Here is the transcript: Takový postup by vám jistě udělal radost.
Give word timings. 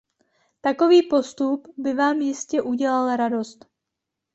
Takový 0.61 1.01
postup 1.03 1.67
by 1.77 1.93
vám 1.93 2.17
jistě 2.21 2.61
udělal 2.61 3.15
radost. 3.15 3.65